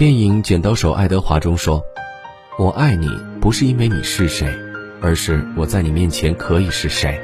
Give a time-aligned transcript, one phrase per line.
[0.00, 1.84] 电影《剪刀手爱德华》中说
[2.58, 3.06] ：“我爱你，
[3.38, 4.48] 不是因为你是谁，
[5.02, 7.20] 而是我在你面前可以是谁。”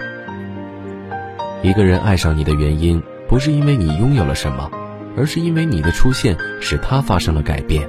[1.65, 4.71] 一个人爱上你的原因，不是因为你拥有了什么，
[5.17, 7.89] 而是因为你的出现使他发生了改变。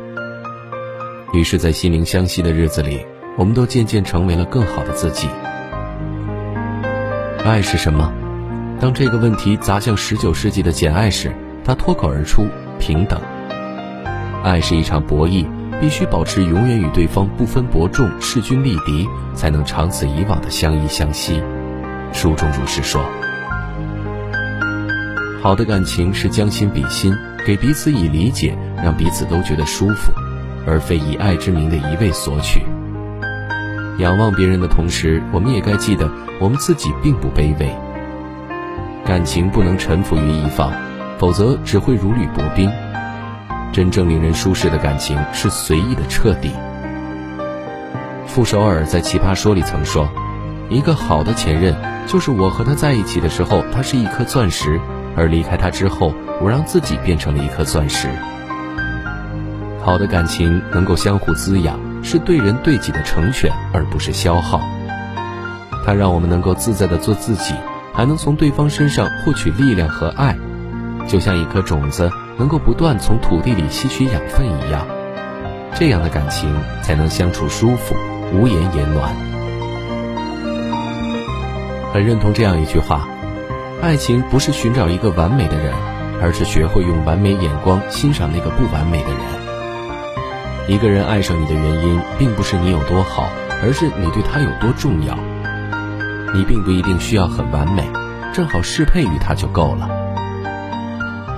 [1.34, 3.06] 于是，在心灵相惜的日子里，
[3.38, 5.28] 我们都渐渐成为了更好的自己。
[7.44, 8.10] 爱是什么？
[8.80, 11.36] 当这个问题砸向19世纪的简爱时，
[11.66, 12.48] 他脱口而出
[12.80, 13.20] ：“平等。”
[14.44, 15.46] 爱是一场博弈，
[15.82, 21.42] 必须保持永远与对方不分伯仲、势均力敌，才能长此以往的相依相惜。
[22.14, 23.02] 书中如是说。
[25.42, 27.14] 好的感情是将心比心，
[27.46, 30.12] 给彼此以理解，让彼此都觉得舒服，
[30.66, 32.62] 而非以爱之名的一味索取。
[34.00, 37.70] 仰望别人的同时，我们也该记得，我们自己并不卑微。
[39.06, 40.72] 感情不能臣服于一方，
[41.18, 42.72] 否则只会如履薄冰。
[43.78, 46.50] 真正令人舒适的感情是随意的彻底。
[48.26, 50.10] 傅首尔在《奇葩说》里曾说
[50.68, 51.76] ：“一个好的前任，
[52.08, 54.80] 就是我和他在一起的时候，他是一颗钻石；
[55.16, 56.12] 而离开他之后，
[56.42, 58.10] 我让自己变成了一颗钻石。”
[59.86, 64.60] 好的感情能够相互滋养，是对人对己的成全，而不是消耗。
[65.86, 67.54] 它让我们能够自在的做自己，
[67.94, 70.36] 还能从对方身上获取力量和爱，
[71.08, 72.10] 就像一颗种子。
[72.38, 74.86] 能够不断从土地里吸取养分一样，
[75.76, 77.96] 这样的感情才能相处舒服，
[78.32, 79.16] 无言也暖。
[81.94, 83.08] 很认同这样一句话：
[83.82, 85.74] 爱情不是寻找一个完美的人，
[86.22, 89.20] 而是学会用完美眼光欣赏那个不完美的人。
[90.68, 93.30] 一个人爱上你的原因，并不是你有多好，
[93.64, 95.18] 而是你对他有多重要。
[96.36, 97.90] 你并不一定需要很完美，
[98.34, 100.07] 正好适配于他就够了。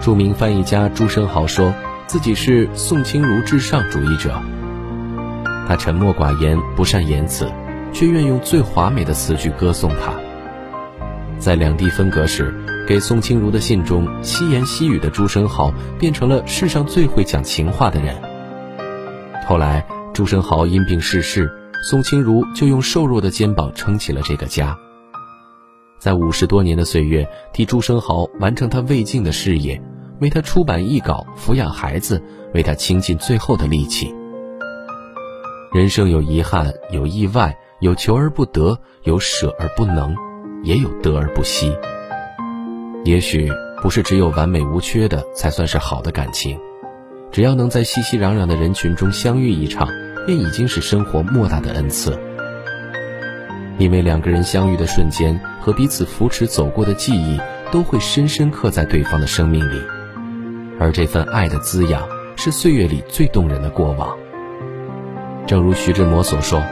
[0.02, 1.74] 著名翻译家朱生豪说
[2.08, 4.42] 自己是宋清如至上主义者。
[5.68, 7.52] 他沉默寡言，不善言辞，
[7.94, 10.14] 却愿用最华美的词句歌颂她。
[11.38, 12.54] 在两地分隔时，
[12.88, 18.16] 给宋清如的信中，细言细语的朱生豪变成了世上最会讲情话的人。
[19.46, 21.52] 后来，朱生豪因病逝世，
[21.84, 24.76] 宋清如就用瘦弱的肩膀撑起了这个家。
[26.00, 29.80] 在五十多年的岁月，替朱生豪完成他未尽的事业。
[30.20, 32.22] 为他出版译稿，抚养孩子，
[32.54, 34.14] 为他倾尽最后的力气。
[35.74, 40.16] 人生有遗憾，有意外，有求而不得，有舍而不能，
[40.64, 41.76] 也有得而不惜。
[43.06, 43.50] 也许
[43.82, 46.60] 不是只有完美无缺的才算是好的感情，
[47.32, 49.88] 只要能在熙熙攘攘的人群中相遇一场，
[50.26, 52.20] 便已经是生活莫大的恩赐。
[53.78, 57.40] 因为两个人相遇的瞬间和彼此扶持走过的记忆，
[57.72, 59.82] 都会深深刻在对方的生命里。
[60.80, 62.02] 而这份爱的滋养，
[62.38, 64.18] 是岁月里最动人的过往。
[65.46, 66.64] 正如徐志摩所说：“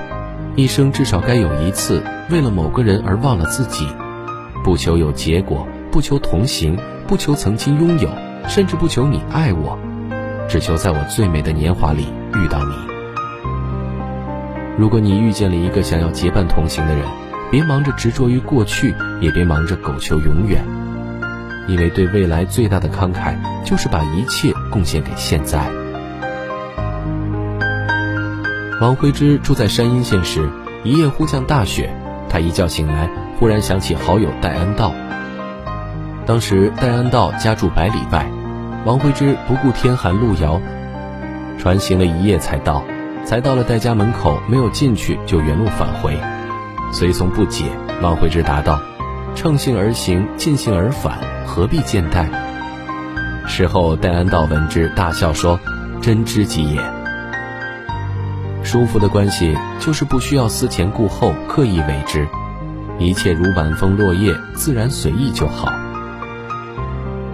[0.56, 3.86] 一生至少该有一次，为了某个人而忘了自己，
[4.64, 8.10] 不求有结果，不求同行，不求曾经拥有，
[8.48, 9.78] 甚至不求你爱我，
[10.48, 12.74] 只求在我最美的年华里遇到你。”
[14.78, 17.04] 如果你遇见了一个想要结伴同行的人，
[17.52, 20.64] 别忙着执着于过去，也别忙着苟求永远。
[21.68, 23.36] 因为对未来最大的慷慨，
[23.66, 25.70] 就是把一切贡献给现在。
[28.80, 30.50] 王徽之住在山阴县时，
[30.84, 31.90] 一夜忽降大雪，
[32.30, 34.94] 他一觉醒来，忽然想起好友戴安道。
[36.26, 38.30] 当时戴安道家住百里外，
[38.86, 40.62] 王徽之不顾天寒路遥，
[41.58, 42.84] 船行了一夜才到，
[43.26, 46.18] 才到了戴家门口，没有进去就原路返回。
[46.92, 47.66] 随从不解，
[48.02, 48.80] 王徽之答道
[49.36, 51.18] ：“乘兴而行，尽兴而返。”
[51.48, 52.30] 何必见戴？
[53.48, 55.58] 事后戴安道闻之，大笑说
[56.04, 56.80] ：“真知己也。”
[58.62, 62.28] 舒服的关系就是不需要思前顾后，刻意为之，
[63.00, 65.72] 一切如晚风落叶，自然随意就好。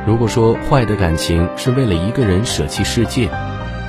[0.06, 3.30] 如果说坏的感情是为了一个人舍弃世界，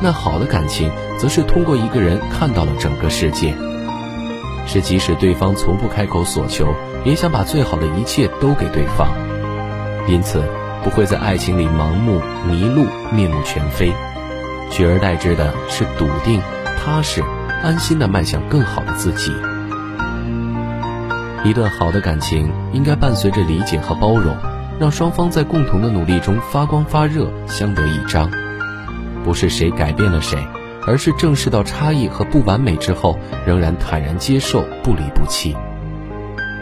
[0.01, 3.55] 那好的感情则是通过一个人看到了整个世界，
[4.67, 6.75] 是即使对方从不开口索求，
[7.05, 9.07] 也想把最好的一切都给对方。
[10.07, 10.43] 因此，
[10.83, 13.93] 不会在爱情里盲目迷路、面目全非，
[14.71, 16.41] 取而代之的是笃定、
[16.77, 17.23] 踏实、
[17.63, 19.33] 安心的迈向更好的自己。
[21.43, 24.37] 一段好的感情应该伴随着理解和包容，
[24.79, 28.31] 让双方在共同的努力中发光发热，相得益彰。
[29.25, 30.39] 不是谁改变了谁，
[30.87, 35.57] 而是正视到差异和不完美之后，仍然坦然接受，不离不弃。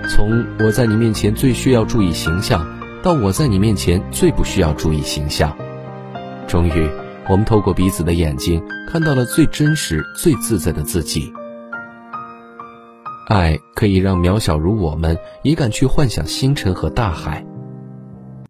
[0.09, 2.65] 从我在你面前最需要注意形象。
[3.03, 5.57] 到我在你面前最不需要注意形象，
[6.47, 6.89] 终于，
[7.29, 11.33] 我们透过彼此的眼睛，看到了最真实、最自在的自己。
[13.29, 17.45] 爱可以让渺小如我们也敢去幻想星辰和大海。